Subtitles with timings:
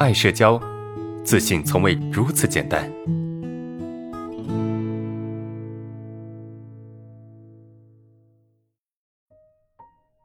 [0.00, 0.60] 爱社交，
[1.22, 2.90] 自信从未如此简单。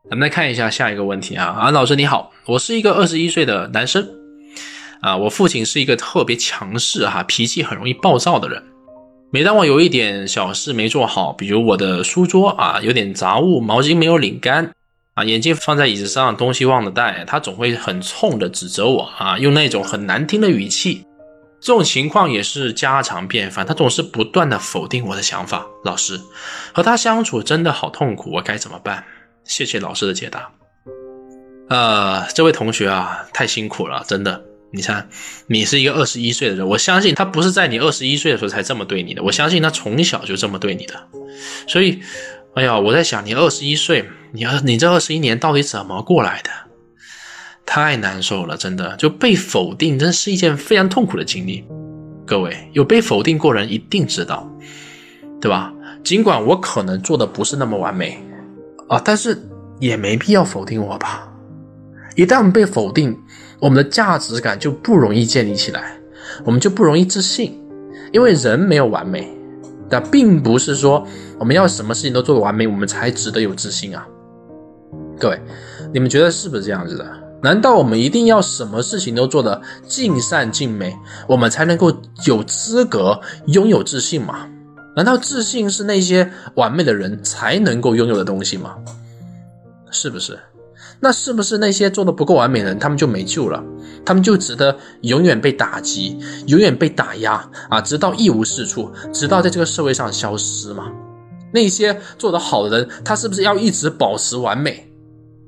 [0.10, 4.10] 咱们来看一下下一个问题啊，安老师你好，我是一个二十一岁的男生
[5.02, 8.64] 啊，我父亲是一个特别强势哈，脾气很容易暴躁的人。
[9.32, 14.72] 每当我有一点小事没做好，比如我的书桌啊有点杂物，毛巾没有拧干。
[15.20, 21.04] 啊，眼镜放在椅子上，东西忘了带，他总会很冲的指责我啊，用那种很难听的语气。
[21.60, 25.68] 这种情况也是家常便饭，他总是不断的否定我的想法。
[25.84, 26.18] 老师，
[26.74, 29.04] 和他相处真的好痛苦，我该怎么办？
[29.44, 30.50] 谢谢老师的解答。
[31.68, 34.42] 呃，这位同学啊，太辛苦了，真的。
[34.72, 35.10] 你看，
[35.48, 40.94] 你是一个二十一岁的人，我相信他不是在你二十一岁的时候才这么对你的，我相信他从小就这么对你的，
[41.68, 42.00] 所以。
[42.56, 46.50] 哎呀，我在想，你二十一岁，你二你这二十一年到底怎么过来的？
[47.66, 51.66] 太难受了，真的，就被否定，真是一件非常痛苦的经历。
[52.26, 54.48] 各位有被否定过人一定知道，
[55.42, 55.74] 对吧？
[56.04, 58.24] 尽管我可能做的不是那么完美
[58.88, 59.38] 啊，但是
[59.80, 61.28] 也没必要否定我吧。
[62.16, 63.18] 一旦被否定，
[63.60, 65.98] 我们的价值感就不容易建立起来，
[66.44, 67.60] 我们就不容易自信，
[68.12, 69.32] 因为人没有完美。
[69.92, 71.04] 但并不是说
[71.40, 74.08] 我们要什么事情都做得完美，我们才值得有自信啊！
[75.20, 75.42] 各位，
[75.94, 77.06] 你们觉得是不是这样子的？
[77.44, 81.94] 难道我们一定要什么事情都做得尽善尽美，我们才能够
[82.26, 84.48] 有资格拥有自信吗？
[84.96, 88.76] 难道自信是那些完美的人才能够拥有的东西吗？
[89.92, 90.40] 是不是？
[91.02, 93.64] 那是不是那些做的不够完美的人，他们就没救了？
[94.06, 100.92] 他们就值得永远被打击，永远被打压啊，直到一无是处，直到在这个社会上消失吗？
[101.54, 104.89] 那些做得好的人，他是不是要一直保持完美？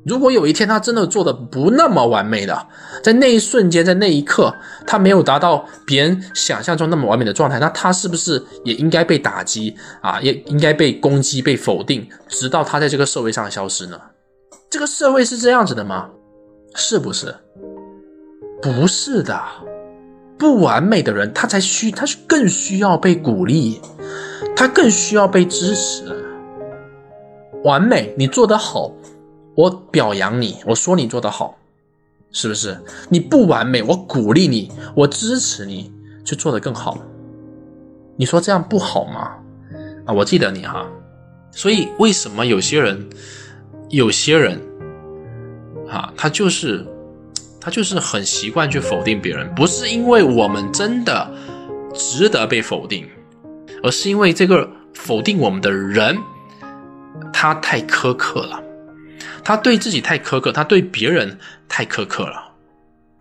[0.04, 2.68] 如果有一天他真的做的不那么完美了，
[3.04, 4.54] 在那一瞬间，在那一刻，
[4.88, 10.20] 他没有达到别人想象中那么完美的状态，那他是不是也应该被打击啊？
[10.22, 14.00] 也应该被攻击、被否定，直到他在这个社会上消失呢？
[14.70, 16.10] 这个社会是这样子的吗？
[16.74, 17.36] 是不是？
[18.62, 19.40] 不是的，
[20.38, 23.80] 不完美的人他才需，他是更需要被鼓励，
[24.56, 26.04] 他更需要被支持。
[27.64, 28.92] 完美，你做得好，
[29.56, 31.58] 我表扬你，我说你做得好，
[32.32, 32.78] 是不是？
[33.10, 35.92] 你不完美，我鼓励你，我支持你
[36.24, 36.98] 去做得更好。
[38.16, 39.32] 你说这样不好吗？
[40.06, 40.88] 啊，我记得你哈。
[41.52, 43.10] 所以为什么有些人？
[43.90, 44.58] 有些人，
[45.90, 46.88] 啊，他就是，
[47.60, 51.30] 他就是很习惯去否定别人，不是因为我们真的
[51.94, 53.06] 值得被否定，
[53.84, 56.18] 而是因为这个否定我们的人，
[57.34, 58.64] 他太苛刻了，
[59.44, 61.38] 他对自己太苛刻，他对别人
[61.68, 62.52] 太苛刻了，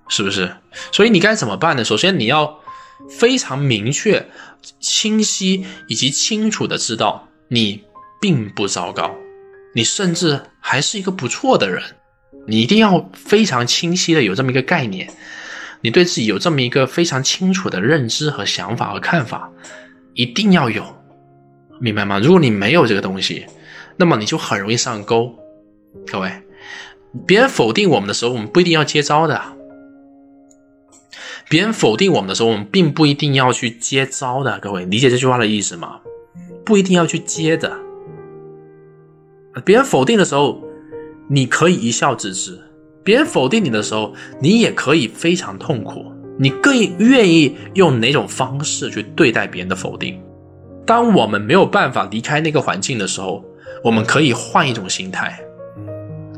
[0.08, 0.54] 是不是？
[0.92, 1.84] 所以你该怎么办呢？
[1.84, 2.60] 首先你要
[3.18, 4.28] 非常明确、
[4.78, 7.82] 清晰以及清楚的知道，你
[8.20, 9.14] 并不糟糕。
[9.74, 11.82] 你甚至还是一个不错的人，
[12.46, 15.08] 你一定要非常清晰的有这么一个概念，
[15.80, 19.50] 你对自己有这么一个非常清楚的认知和想法和看法，
[20.14, 20.84] 一定要有，
[21.78, 22.18] 明白吗？
[22.18, 23.46] 如果你没有这个东西，
[23.96, 25.34] 那么你就很容易上钩。
[26.06, 26.30] 各位，
[27.26, 29.40] 别人否定我们的时候，我们不一定要接招的；
[31.48, 34.58] 别人否定我们的时候，我们并不一定要去接招的。
[34.60, 36.00] 各位，理解这句话的意思吗？
[36.64, 37.76] 不一定要去接的。
[39.64, 40.62] 别人否定的时候，
[41.28, 42.52] 你可以一笑置之；
[43.02, 46.12] 别人否定你的时候，你也可以非常痛苦。
[46.38, 50.22] 你更愿意用哪种方式去对待别人的否定？
[50.86, 53.44] 当我们没有办法离开那个环境的时候，
[53.82, 55.38] 我们可以换一种心态，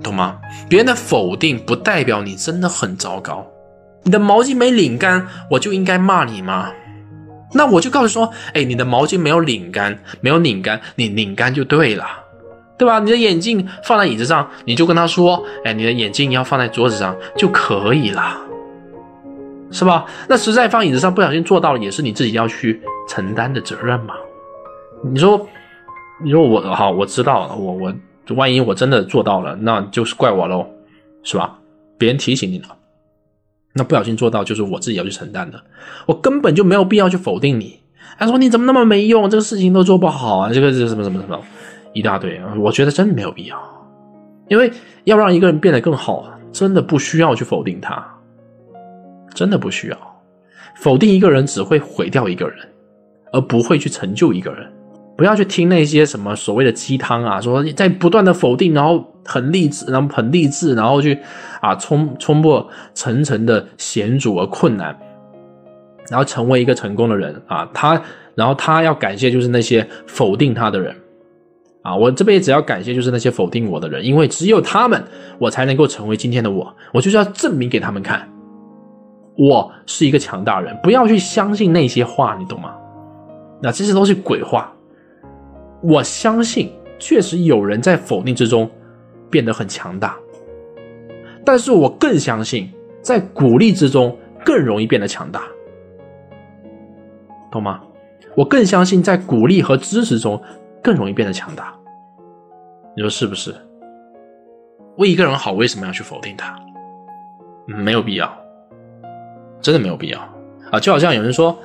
[0.03, 0.39] 懂吗？
[0.69, 3.47] 别人的否定不代表你真的很糟糕。
[4.03, 6.71] 你的毛巾没拧干，我就应该骂你吗？
[7.55, 12.05] 那我就告诉说：哎，你的毛巾没有拧干，没有拧干，你拧干就对了。
[12.79, 12.99] 对吧？
[12.99, 18.37] 你的眼镜放在椅子上，你就跟他说：“哎，你的眼镜要放在桌子上就可以了，
[19.71, 24.15] 是吧？”那实在放椅子上不小心做到了，也是你自己要去承担的责任嘛。
[25.05, 25.47] 你说，
[26.25, 27.95] 你说我好，我知道了，我我
[28.31, 30.67] 万一我真的做到了，那就是怪我喽，
[31.23, 31.59] 是吧？
[31.99, 32.77] 别人提醒你了，
[33.75, 35.63] 那不小心做到就是我自己要去承担的，
[36.07, 37.81] 我根本就没有必要去否定你。
[38.19, 39.29] 他说：“你怎么那么没用？
[39.29, 40.53] 这个事情都做不好啊！
[40.53, 41.41] 这个是什么什么什么？”
[41.93, 42.41] 一大堆！
[42.59, 43.59] 我觉得真的没有必要，
[44.49, 44.71] 因为
[45.05, 48.07] 要让一个人变得更好，真的不需要去否定他，
[49.35, 50.23] 真的不需要
[50.77, 52.59] 否定一个人，只会毁掉一个人，
[53.33, 54.71] 而不会去成就一个人。
[55.23, 61.17] 不要去听那些什么所谓的鸡汤啊，说在不断的否定，然后很励志，然后很励志，然后去
[61.61, 64.99] 啊冲冲破层层的险阻和困难，
[66.11, 67.71] 然后成为一个成功的人啊。
[67.73, 68.03] 他
[68.35, 70.93] 然后他要感谢就是那些否定他的人
[71.83, 75.01] 啊，我这辈子要感谢就是那些否定我的人，因为只有他们，
[75.39, 76.75] 我才能够成为今天的我。
[76.93, 78.29] 我就是要证明给他们看，
[79.39, 80.77] 我是一个强大人。
[80.83, 82.75] 不要去相信那些话，你懂吗？
[83.63, 84.73] 那这些都是鬼话。
[85.83, 88.71] 我相信，确实有人在否定之中
[89.29, 90.17] 变得很强大，
[91.45, 95.43] 但是我更相信，在鼓励之中更容易变得强大，
[97.51, 97.81] 懂吗？
[98.37, 100.41] 我更相信，在鼓励和支持中
[100.83, 101.75] 更容易变得强大。
[102.97, 103.55] 你说是不是？
[104.99, 106.55] 为一个人好，为什么要去否定他？
[107.67, 108.33] 没有必要，
[109.61, 110.21] 真的没有必要
[110.71, 110.79] 啊！
[110.81, 111.59] 就好像有人说，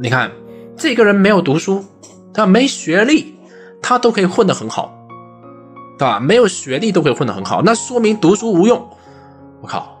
[0.00, 0.30] 你看
[0.76, 1.84] 这个人没有读书，
[2.32, 3.37] 他没学历。
[3.88, 4.92] 他都可以混得很好，
[5.98, 6.20] 对吧？
[6.20, 8.86] 没有学历都可以混得很好，那说明读书无用。
[9.62, 9.98] 我靠，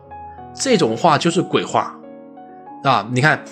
[0.54, 1.96] 这种话就是鬼话
[2.84, 3.08] 啊！
[3.10, 3.42] 你看，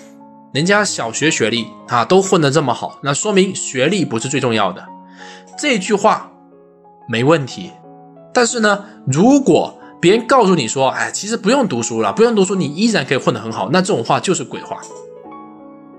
[0.53, 4.87] 人家小学学历啊都混得这么好，那说明学历不是最重要的。
[5.57, 6.31] 这句话
[7.09, 7.71] 没问题，
[8.31, 14.77] 但是呢，如果别人告诉你说，哎，其实不用读书了，不用读书，你依然可以混得很好，那这种话就是鬼话，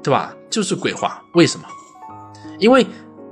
[0.01, 0.33] 对吧？
[0.49, 1.25] 就是鬼话。
[1.35, 1.67] 为什么？
[2.61, 2.87] 因为。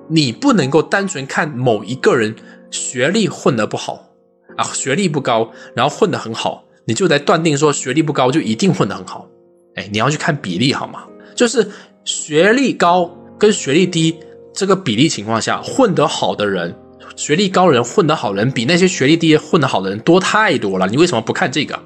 [0.09, 2.35] 你不能够单纯看某一个人
[2.71, 4.11] 学历混得不好
[4.57, 9.29] 啊，学历不高，然后混得很好，你就来断定说学历不高就一定混得很好。
[9.75, 11.05] 哎，你要去看比例好吗？
[11.35, 11.69] 就是
[12.05, 14.19] 学历高跟学历低
[14.55, 16.75] 这个比例情况下，混得好的人，
[17.15, 20.87] 学历高人混得好人比那些学历低混得好的人多太多了。
[20.87, 21.79] 你为什么不看这个？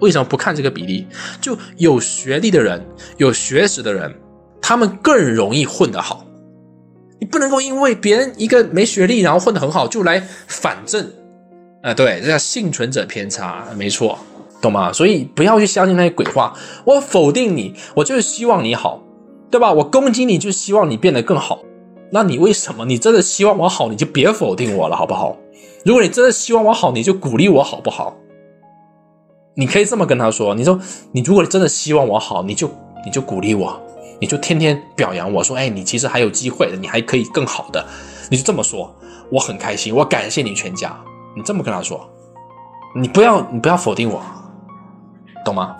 [0.00, 1.06] 为什么不看这个比例？
[1.40, 2.84] 就有学历的人，
[3.18, 4.14] 有学识的人。
[4.66, 6.24] 他们更容易混得好，
[7.20, 11.12] 你不能够因为别人一个没学历然后混得很好就来反正，
[11.82, 14.18] 啊，对，这叫幸存者偏差，没错，
[14.62, 14.90] 懂吗？
[14.90, 16.54] 所以不要去相信那些鬼话。
[16.86, 19.02] 我否定你，我就是希望你好，
[19.50, 19.70] 对吧？
[19.70, 21.60] 我攻击你，就希望你变得更好。
[22.10, 22.86] 那你为什么？
[22.86, 25.36] 你真的希望我好，你就别否定我了，好不好？
[25.84, 28.16] 如果你真的希望我好，你就鼓励我，好不好？
[29.56, 30.80] 你可以这么跟他说：你说，
[31.12, 32.70] 你如果真的希望我好，你就
[33.04, 33.78] 你就鼓励我。
[34.20, 37.84] 你就天天表扬我说，哎，你其实还有机会的，你还可以更好的，
[38.30, 38.94] 你就这么说，
[39.30, 40.98] 我很开心，我感谢你全家，
[41.36, 42.08] 你这么跟他说，
[42.94, 44.22] 你不要你不要否定我，
[45.44, 45.76] 懂吗？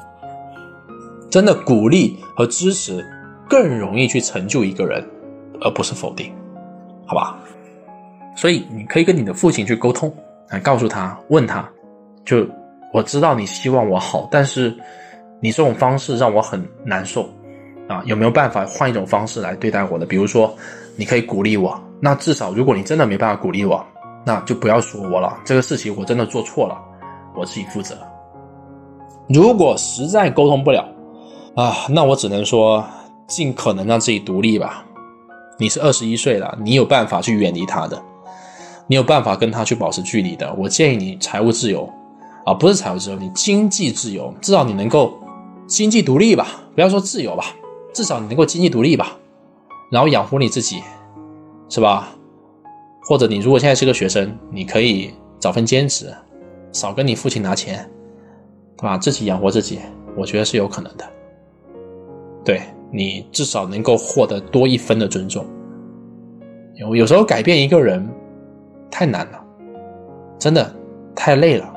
[1.31, 3.05] 真的鼓励和支持
[3.49, 5.05] 更容易去成就一个人，
[5.61, 6.33] 而不是否定，
[7.07, 7.39] 好吧？
[8.37, 10.15] 所以你可以跟你的父亲去沟通，
[10.51, 11.69] 来告诉他，问他，
[12.25, 12.47] 就
[12.93, 14.77] 我知道你希望我好，但是
[15.41, 17.29] 你这种方式让我很难受。
[17.89, 20.07] 啊，有没有办法换一种方式来对待我的？
[20.07, 20.55] 比如说，
[20.97, 21.79] 你可以鼓励我。
[22.01, 23.85] 那至少，如果你真的没办法鼓励我，
[24.25, 25.39] 那就不要说我了。
[25.45, 26.77] 这个事情我真的做错了，
[27.35, 27.97] 我自己负责。
[29.29, 30.87] 如果实在沟通不了，
[31.55, 32.85] 啊，那我只能说
[33.27, 34.85] 尽可能让自己独立吧。
[35.59, 38.03] 你是二十一岁了，你有办法去远离他的，
[38.87, 40.53] 你有办法跟他去保持距离的。
[40.55, 41.89] 我建议你财务自由，
[42.45, 45.15] 啊，不是财务自由，你经济自由，至少你能够
[45.67, 46.49] 经济独立吧。
[46.75, 47.45] 不要说自由吧。
[47.95, 49.17] 至少你能够经济独立吧，
[49.91, 50.83] 然后养活你自己，
[51.69, 52.09] 是吧？
[53.05, 56.13] 或者你如果现在是个学生，你可以找份兼职，
[56.73, 57.89] 少跟你父亲拿钱，
[58.77, 58.99] 对吧？
[58.99, 59.79] 自己养活自己，
[60.17, 61.05] 我觉得是有可能的。
[62.45, 62.61] 对
[62.91, 65.47] 你至少能够获得多一分的尊重。
[66.75, 68.07] 有有时候改变一个人
[68.91, 69.45] 太难了，
[70.39, 70.75] 真的
[71.15, 71.73] 太累了。